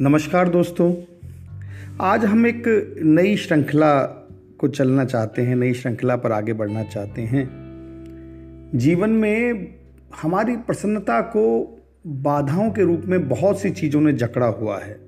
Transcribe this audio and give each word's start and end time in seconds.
नमस्कार 0.00 0.48
दोस्तों। 0.48 0.94
आज 2.00 2.24
हम 2.24 2.46
एक 2.46 2.62
नई 3.02 3.36
श्रृंखला 3.36 4.02
को 4.58 4.68
चलना 4.68 5.04
चाहते 5.04 5.42
हैं, 5.42 5.56
नई 5.56 5.74
श्रृंखला 5.74 6.16
पर 6.16 6.32
आगे 6.32 6.52
बढ़ना 6.52 6.82
चाहते 6.82 7.22
हैं। 7.22 7.50
जीवन 8.74 9.10
में 9.10 9.74
हमारी 10.22 10.56
प्रसन्नता 10.56 11.20
को 11.20 11.76
बाधाओं 12.06 12.70
के 12.70 12.82
रूप 12.82 13.02
में 13.04 13.28
बहुत 13.28 13.60
सी 13.60 13.70
चीज़ों 13.70 14.00
ने 14.00 14.12
जकड़ा 14.12 14.46
हुआ 14.46 14.80
है। 14.80 15.00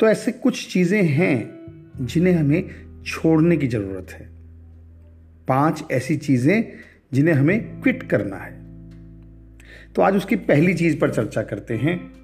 तो 0.00 0.08
ऐसे 0.08 0.32
कुछ 0.32 0.72
चीज़ें 0.72 1.02
हैं 1.02 1.60
जिन्हें 2.00 2.34
हमें 2.34 2.70
छोड़ने 3.06 3.56
की 3.56 3.68
ज़रूरत 3.68 4.06
है। 4.10 4.28
पाँच 5.48 5.84
ऐसी 5.92 6.16
चीज़ें 6.16 6.72
जिन्हें 7.12 7.34
हमें 7.34 7.80
क्विट 7.80 8.02
करना 8.02 8.36
है। 8.36 8.64
तो 9.94 10.02
आज 10.02 10.16
उसकी 10.16 10.36
पहली 10.36 10.74
चीज़ 10.74 10.98
पर 10.98 11.10
चर्चा 11.10 11.42
करते 11.42 11.74
हैं। 11.74 12.23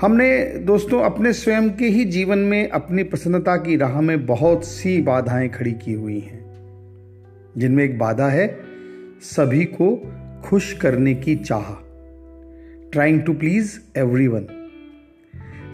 हमने 0.00 0.44
दोस्तों 0.44 1.02
अपने 1.02 1.32
स्वयं 1.32 1.70
के 1.70 1.84
ही 1.84 2.04
जीवन 2.04 2.38
में 2.38 2.68
अपनी 2.68 3.02
प्रसन्नता 3.02 3.56
की 3.56 3.76
राह 3.76 4.00
में 4.00 4.26
बहुत 4.26 4.64
सी 4.64 5.02
बाधाएँ 5.02 5.48
खड़ी 5.48 5.72
की 5.72 5.92
हुई 5.92 6.20
हैं, 6.20 6.40
जिनमें 7.58 7.84
एक 7.84 7.98
बाधा 7.98 8.28
है 8.28 8.58
सभी 9.20 9.64
को 9.64 10.12
खुश 10.44 10.72
करने 10.72 11.14
की 11.14 11.36
चाह। 11.36 11.74
ट्राइंग 12.92 13.22
टू 13.22 13.34
प्लीज़ 13.34 13.78
एवरीवन 13.96 14.46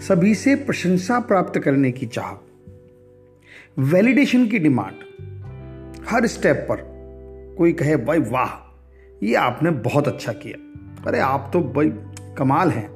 सभी 0.09 0.35
से 0.35 0.55
प्रशंसा 0.55 1.21
प्राप्त 1.21 1.59
करने 1.59 1.93
की 1.93 2.07
चाह। 2.07 2.33
वैलिडेशन 3.79 4.47
की 4.47 4.59
डिमांड। 4.59 4.97
हर 6.09 6.27
स्टेप 6.27 6.57
पर 6.57 6.77
कोई 7.59 7.73
कहे, 7.73 7.97
भाई 7.97 8.19
वाह, 8.19 8.79
ये 9.23 9.35
आपने 9.35 9.71
बहुत 9.71 10.09
अच्छा 10.09 10.33
किया। 10.33 10.83
अरे 11.07 11.19
आप 11.19 11.51
तो 11.53 11.61
भाई 11.61 11.93
कमाल 12.35 12.71
हैं। 12.71 12.96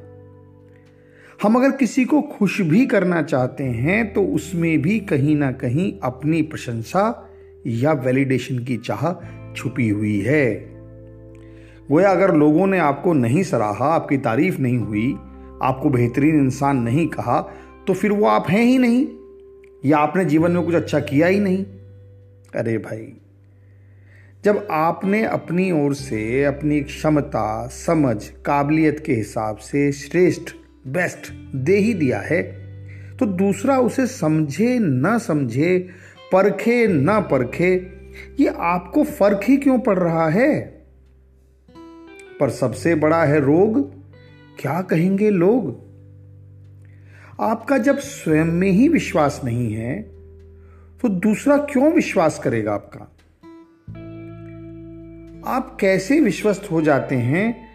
हम 1.43 1.55
अगर 1.57 1.71
किसी 1.71 2.05
को 2.05 2.21
खुश 2.23 2.61
भी 2.61 2.87
करना 2.87 3.21
चाहते 3.23 3.65
हैं 3.65 4.13
तो 4.13 4.23
उसमें 4.25 4.83
भी 4.83 4.99
कहीं 5.01 5.37
ना 5.37 5.51
कहीं 5.53 5.93
अपनी 6.03 6.41
प्रशंसा 6.43 7.05
या 7.67 7.93
वैलिडेशन 7.93 8.59
की 8.59 8.77
चाह 8.77 9.03
छुपी 9.55 9.89
हुई 9.89 10.19
है। 10.21 10.51
गोया, 11.89 12.11
अगर 12.11 12.35
लोगों 12.35 12.67
ने 12.67 12.79
आपको 12.79 13.13
नहीं 13.13 13.43
सराहा, 13.43 13.87
आपकी 13.87 14.19
तारीफ़ 14.19 14.59
नहीं 14.59 14.79
हुई, 14.79 15.13
आपको 15.63 15.91
बेहतरीन 15.91 16.39
इंसान 16.39 16.83
नहीं 16.83 17.07
कहा 17.07 17.41
तो 17.87 17.95
फिर 17.95 18.13
वो 18.13 18.27
आप 18.27 18.51
हैं 18.51 18.65
ही 18.65 18.79
नहीं, 18.79 19.07
या 19.85 19.99
आपने 19.99 20.25
जीवन 20.25 20.51
में 20.51 20.63
कुछ 20.63 20.75
अच्छा 20.75 21.01
किया 21.01 21.27
ही 21.27 21.41
नहीं। 21.41 21.65
अरे 22.57 22.79
भाई, 22.79 23.13
जब 24.45 24.67
आपने 24.71 25.25
अपनी 25.25 25.71
ओर 25.73 25.95
से 25.95 26.45
अपनी 26.45 26.81
क्षमता, 26.83 27.67
समझ, 27.67 28.25
काबिलियत 28.45 29.03
के 29.07 29.15
हिसाब 29.15 29.57
से 29.57 29.91
श्रेष्ठ 29.93 30.55
बेस्ट 30.87 31.33
दे 31.57 31.77
ही 31.77 31.95
दिया 31.95 32.21
है। 32.21 32.43
तो 33.17 33.27
दूसरा 33.27 33.79
उसे 33.79 34.07
समझे 34.07 34.79
ना 34.79 35.19
समझे, 35.19 35.89
परखे 36.33 36.87
ना 36.87 37.21
परखे, 37.21 37.93
ये 38.41 38.49
आपको 38.57 39.05
फ़र्क 39.05 39.41
ही 39.45 39.57
क्यों 39.57 39.79
पड़ 39.79 39.99
रहा 39.99 40.29
है? 40.29 40.61
पर 42.41 42.51
सबसे 42.51 42.95
बड़ा 42.95 43.25
है 43.25 43.41
रोग, 43.41 43.95
क्या 44.59 44.83
कहेंगे 44.83 45.31
लोग? 45.31 45.91
आपका 47.41 47.79
जब 47.79 47.99
स्वयं 47.99 48.45
में 48.45 48.71
ही 48.71 48.89
विश्वास 48.89 49.41
नहीं 49.45 49.75
है 49.75 50.03
तो 51.03 51.09
दूसरा 51.09 51.57
क्यों 51.57 51.93
विश्वास 51.93 52.39
करेगा 52.39 52.73
आपका? 52.75 53.01
आप 55.47 55.77
कैसे 55.81 56.21
विश्वस्त 56.21 56.71
हो 56.71 56.83
जाते 56.83 57.15
हैं 57.15 57.70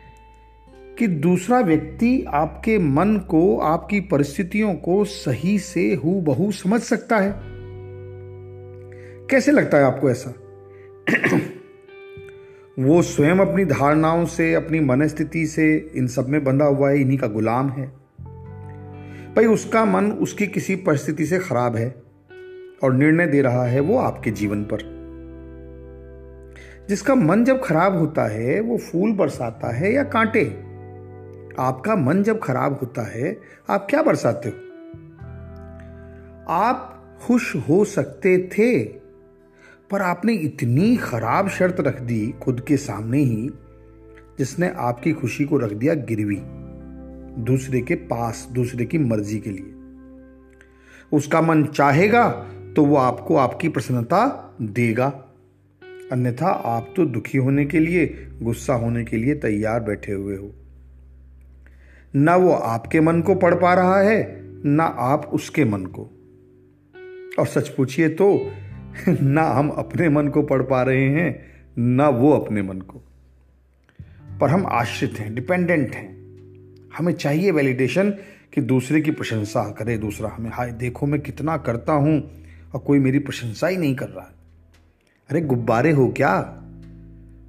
कि 1.00 1.08
दूसरा 1.08 1.60
व्यक्ति 1.60 2.26
आपके 2.30 2.80
मन 2.80 3.18
को, 3.18 3.58
आपकी 3.58 4.00
परिस्थितियों 4.00 4.74
को 4.74 5.06
सही 5.06 5.60
से 5.60 5.94
हु 5.94 6.22
बहु 6.22 6.52
समझ 6.52 6.82
सकता 6.82 7.18
है। 7.18 7.36
कैसे 9.30 9.52
लगता 9.52 9.78
है 9.78 9.84
आपको 9.84 10.10
ऐसा? 10.10 10.34
वो 12.80 13.02
स्वयं 13.02 13.36
अपनी 13.36 13.66
धारणाओं 13.66 14.26
से, 14.26 14.54
अपनी 14.54 14.80
मनस्थिति 14.80 15.48
से 15.48 15.92
इन 15.96 16.08
सब 16.08 16.30
में 16.30 16.44
बंधा 16.44 16.66
हुआ 16.66 16.90
है, 16.90 17.02
इन्हीं 17.02 17.18
का 17.18 17.28
गुलाम 17.28 17.70
है। 17.70 17.88
भाई, 19.36 19.46
उसका 19.46 19.86
मन 19.86 20.12
उसकी 20.12 20.48
किसी 20.48 20.76
परिस्थिति 20.76 21.26
से 21.26 21.40
खराब 21.40 21.76
है 21.76 21.96
और 22.84 22.94
निर्णय 22.94 23.28
दे 23.28 23.42
रहा 23.42 23.66
है 23.66 23.80
वो 23.80 23.98
आपके 23.98 24.32
जीवन 24.32 24.64
पर। 24.64 24.96
जिसका 26.90 27.16
मन 27.16 27.44
जब 27.44 27.62
खराब 27.64 27.98
होता 27.98 28.28
है, 28.28 28.60
वो 28.60 28.78
फूल 28.78 29.12
बरसाता 29.12 29.74
है 29.76 29.94
या 29.94 30.04
कांटे 30.04 30.65
आपका 31.60 31.96
मन 31.96 32.24
जब 32.24 32.40
खराब 32.40 32.78
होता 32.82 33.02
है, 33.02 33.38
आप 33.70 33.88
क्या 33.90 34.02
बरसाते 34.04 34.50
हो? 34.50 34.56
आप 36.50 36.92
खुश 37.22 37.56
हो 37.70 37.84
सकते 37.86 38.38
थे, 38.38 38.84
पर 39.92 40.02
आपने 40.02 40.34
इतनी 40.34 40.96
खराब 40.98 41.50
शर्त 41.50 41.80
रख 41.80 42.02
दी 42.02 42.34
खुद 42.42 42.62
के 42.62 42.78
सामने 42.78 43.20
ही, 43.20 43.50
जिसने 44.40 44.70
आपकी 44.78 45.12
खुशी 45.12 45.46
को 45.46 45.58
रख 45.58 45.72
दिया 45.72 45.94
गिरवी, 45.94 46.42
दूसरे 47.44 47.82
के 47.82 47.96
पास, 47.96 48.48
दूसरे 48.52 48.86
की 48.86 48.98
मर्ज़ी 48.98 49.40
के 49.40 49.50
लिए। 49.50 49.74
उसका 51.14 51.42
मन 51.42 51.64
चाहेगा 51.66 52.30
तो 52.76 52.86
वो 52.86 52.96
आपको 52.96 53.36
आपकी 53.36 53.70
प्रसन्नता 53.70 54.56
देगा। 54.62 55.08
अन्यथा 56.12 56.48
आप 56.48 56.94
तो 56.96 57.06
दुखी 57.06 57.38
होने 57.38 57.66
के 57.66 57.80
लिए, 57.80 58.32
गुस्सा 58.42 58.74
होने 58.74 59.04
के 59.06 59.18
लिए 59.18 59.36
तैयार 59.36 59.80
बैठे 59.80 60.12
हुए 60.12 60.38
हो। 60.38 60.52
ना 62.16 62.36
वो 62.36 62.52
आपके 62.52 63.02
मन 63.02 63.22
को 63.22 63.36
पढ़ 63.36 63.56
पा 63.56 63.74
रहा 63.74 64.00
है, 64.00 64.42
ना 64.66 64.84
आप 64.84 65.26
उसके 65.34 65.66
मन 65.66 65.86
को। 65.86 66.12
और 67.40 67.48
सच 67.48 67.70
पूछिए 67.70 68.10
तो 68.10 68.52
ना 69.10 69.44
हम 69.44 69.70
अपने 69.70 70.10
मन 70.10 70.28
को 70.28 70.44
पढ़ 70.44 70.62
पा 70.62 70.84
रहे 70.84 71.10
हैं, 71.10 71.46
ना 71.78 72.10
वो 72.10 72.32
अपने 72.32 72.62
मन 72.62 72.78
को। 72.78 73.02
पर 74.42 74.50
हम 74.50 74.66
आश्रित 74.66 75.14
हैं, 75.20 75.36
डिपेंडेंट 75.36 75.96
हैं। 75.96 76.16
हमें 76.98 77.14
चाहिए 77.14 77.52
वैलिडेशन 77.52 78.10
कि 78.54 78.62
दूसरे 78.62 79.02
की 79.02 79.12
प्रशंसा 79.12 79.72
करे, 79.72 79.98
दूसरा 79.98 80.30
हमें, 80.30 80.52
हाय, 80.54 80.72
देखो 80.72 81.06
मैं 81.06 81.22
कितना 81.22 81.58
करता 81.58 81.94
हूँ, 81.94 82.32
और 82.74 82.80
कोई 82.80 83.00
मेरी 83.00 83.20
प्रशंसा 83.20 83.68
ही 83.68 83.78
नहीं 83.78 83.96
कर 83.96 84.10
रहा। 84.10 84.32
अरे, 85.30 85.42
गुब्बारे 85.42 85.92
हो 85.92 86.08
क्या? 86.08 86.42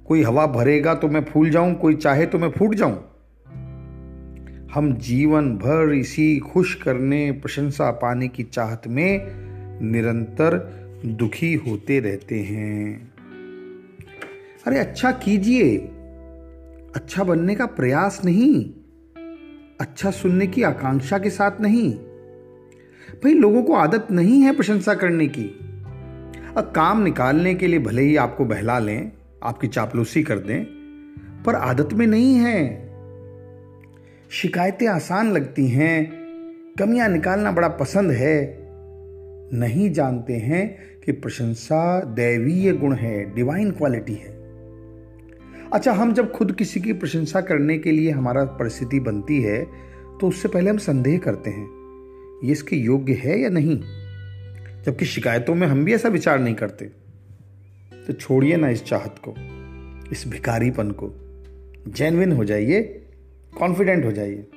कोई 0.05 0.23
हवा 0.23 0.47
भरेगा 0.47 0.95
तो 0.95 1.07
मैं 1.07 1.23
फूल 1.23 1.49
जाऊँ, 1.49 1.75
कोई 1.75 1.95
चाहे 1.95 2.25
तो 2.25 2.39
मैं 2.39 2.51
फूट 2.51 2.75
जाऊँ। 2.75 3.16
हम 4.73 4.93
जीवन 4.93 5.51
भर 5.51 5.93
इसी 5.93 6.39
खुश 6.39 6.75
करने, 6.75 7.31
प्रशंसा 7.31 7.91
पाने 7.91 8.27
की 8.27 8.43
चाहत 8.43 8.81
में 8.87 9.21
निरंतर 9.91 10.57
दुखी 11.05 11.53
होते 11.53 11.99
रहते 11.99 12.39
हैं। 12.39 13.13
अरे 14.67 14.79
अच्छा 14.79 15.11
कीजिए। 15.11 15.77
अच्छा 16.95 17.23
बनने 17.23 17.55
का 17.55 17.65
प्रयास 17.65 18.21
नहीं। 18.25 18.73
अच्छा 19.81 20.11
सुनने 20.11 20.47
की 20.47 20.63
आकांक्षा 20.63 21.17
के 21.17 21.29
साथ 21.29 21.61
नहीं। 21.61 21.93
भाई, 23.13 23.33
लोगों 23.33 23.63
को 23.63 23.73
आदत 23.73 24.07
नहीं 24.11 24.41
है 24.41 24.55
प्रशंसा 24.55 24.93
करने 24.93 25.27
की। 25.27 25.45
अब 26.57 26.73
काम 26.75 27.03
निकालने 27.03 27.55
के 27.55 27.67
लिए 27.67 27.79
भले 27.79 28.01
ही 28.01 28.15
आपको 28.15 28.45
बहला 28.45 28.79
लें, 28.79 29.11
आपकी 29.43 29.67
चापलूसी 29.67 30.23
कर 30.23 30.39
दें, 30.39 30.63
पर 31.45 31.55
आदत 31.55 31.89
में 31.93 32.07
नहीं 32.07 32.35
है। 32.35 32.86
शिकायतें 34.31 34.87
आसान 34.87 35.31
लगती 35.31 35.67
हैं, 35.67 36.11
कमियाँ 36.79 37.07
निकालना 37.09 37.51
बड़ा 37.51 37.67
पसंद 37.67 38.11
है। 38.11 38.57
नहीं 39.53 39.91
जानते 39.91 40.33
हैं 40.33 40.67
कि 41.05 41.11
प्रशंसा 41.11 41.99
दैवीय 42.15 42.71
गुण 42.73 42.93
है 42.93 43.35
डिवाइन 43.35 43.71
क्वालिटी 43.71 44.13
है। 44.13 44.35
अच्छा 45.73 45.91
हम 45.91 46.13
जब 46.13 46.31
खुद 46.31 46.51
किसी 46.51 46.81
की 46.81 46.93
प्रशंसा 46.93 47.41
करने 47.41 47.77
के 47.77 47.91
लिए 47.91 48.11
हमारा 48.11 48.43
परिस्थिति 48.43 48.99
बनती 48.99 49.41
है 49.41 49.63
तो 49.63 50.27
उससे 50.27 50.47
पहले 50.47 50.69
हम 50.69 50.77
संदेह 50.77 51.17
करते 51.17 51.49
हैं, 51.49 51.67
ये 52.43 52.51
इसके 52.51 52.75
योग्य 52.75 53.13
है 53.13 53.39
या 53.39 53.49
नहीं? 53.49 53.79
जबकि 54.83 55.05
शिकायतों 55.05 55.55
में 55.55 55.67
हम 55.67 55.83
भी 55.85 55.93
ऐसा 55.93 56.09
विचार 56.09 56.39
नहीं 56.39 56.55
करते। 56.55 56.85
तो 58.07 58.13
छोड़िए 58.13 58.57
ना 58.57 58.69
इस 58.69 58.83
चाहत 58.83 59.15
को, 59.27 59.33
इस 60.11 60.27
भिकारीपन 60.27 60.91
को। 60.91 61.13
जेनविन 61.87 62.31
हो 62.31 62.45
जाइए 62.45 63.03
कॉन्फिडेंट 63.57 64.05
हो 64.05 64.11
जाइए। 64.11 64.47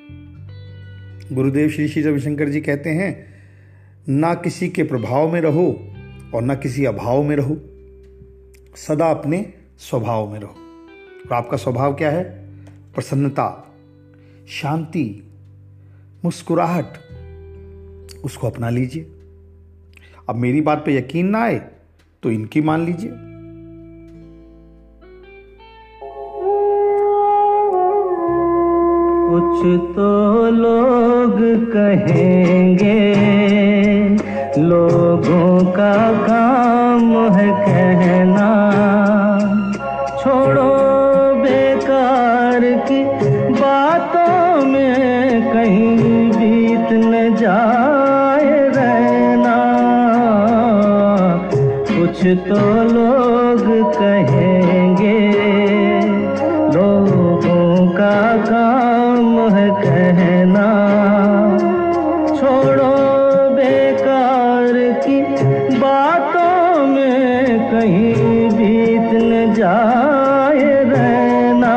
गुरुदेव 1.32 1.68
श्री 1.68 1.88
श्री 1.88 2.02
रविशंकर 2.02 2.48
जी 2.48 2.60
कहते 2.60 2.90
हैं, 2.90 3.26
ना 4.08 4.34
किसी 4.34 4.68
के 4.68 4.82
प्रभाव 4.82 5.32
में 5.32 5.40
रहो 5.40 5.94
और 6.34 6.42
ना 6.42 6.54
किसी 6.54 6.84
अभाव 6.84 7.22
में 7.22 7.36
रहो। 7.36 7.56
सदा 8.76 9.10
अपने 9.10 9.52
स्वभाव 9.78 10.32
में 10.32 10.40
रहो। 10.40 10.56
और 11.26 11.32
आपका 11.32 11.56
स्वभाव 11.56 11.94
क्या 11.94 12.10
है? 12.10 12.24
प्रसन्नता, 12.94 13.74
शांति, 14.48 15.30
मुस्कुराहट। 16.24 16.92
उसको 18.24 18.46
अपना 18.46 18.70
लीजिए। 18.70 19.06
अब 20.28 20.36
मेरी 20.36 20.60
बात 20.60 20.82
पे 20.86 20.96
यकीन 20.96 21.26
ना 21.26 21.42
आए 21.42 21.60
तो 22.22 22.30
इनकी 22.30 22.60
मान 22.60 22.86
लीजिए। 22.86 23.29
कुछ 29.30 29.58
तो 29.96 30.12
लोग 30.50 31.36
कहेंगे, 31.72 33.02
लोगों 34.60 35.50
का 35.72 35.94
काम 36.24 37.12
है 37.34 37.46
कहना। 37.60 38.48
छोड़ो 40.22 40.66
बेकार 41.44 42.64
की 42.88 43.02
बातों 43.60 44.66
में 44.66 45.52
कहीं 45.52 46.30
बीत 46.30 46.92
न 46.92 47.34
जाए 47.36 48.52
रहना। 48.76 49.58
कुछ 51.88 52.26
तो 52.48 52.62
लोग 52.92 53.29
है 59.48 59.70
कहना। 59.70 60.66
छोड़ो 62.28 62.90
बेकार 63.50 64.72
की 65.06 65.22
बातों 65.78 66.86
में 66.86 67.70
कहीं 67.70 68.50
बीत 68.50 69.22
न 69.22 69.54
जाए 69.54 70.84
रहना। 70.84 71.76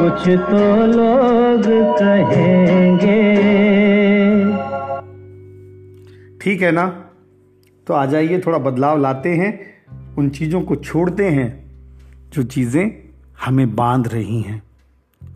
कुछ 0.00 0.28
तो 0.28 0.86
लोग 0.86 1.62
कहेंगे। 1.98 3.22
ठीक 6.40 6.62
है 6.62 6.72
ना? 6.72 7.04
तो 7.86 7.94
आ 7.94 8.06
जाइए, 8.06 8.38
थोड़ा 8.46 8.58
बदलाव 8.58 9.00
लाते 9.00 9.28
हैं, 9.28 9.60
उन 10.18 10.28
चीज़ों 10.28 10.62
को 10.62 10.76
छोड़ते 10.76 11.28
हैं, 11.28 11.64
जो 12.32 12.42
चीज़ें 12.42 12.90
हमें 13.44 13.76
बाँध 13.76 14.08
रही 14.08 14.40
हैं। 14.40 14.62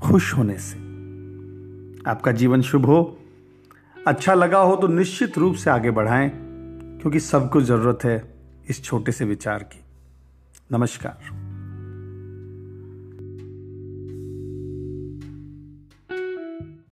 खुश 0.03 0.35
होने 0.35 0.59
से। 0.59 0.77
आपका 2.11 2.33
जीवन 2.33 2.63
शुभ 2.63 2.87
हो। 2.87 3.19
अच्छा 4.07 4.35
लगा 4.35 4.59
हो 4.59 4.77
तो 4.77 4.89
निश्चित 4.89 5.39
रूप 5.39 5.55
से 5.55 5.71
आगे 5.71 5.91
बढ़ाएँ, 5.91 6.31
क्योंकि 7.01 7.21
सबको 7.21 7.61
ज़रूरत 7.61 7.99
है 8.05 8.35
इस 8.69 8.85
छोटे 8.85 9.13
से 9.13 9.25
विचार 9.25 9.63
की। 9.63 9.85
नमस्कार। 10.73 11.46